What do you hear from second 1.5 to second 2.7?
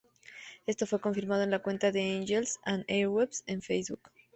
la cuenta de Angels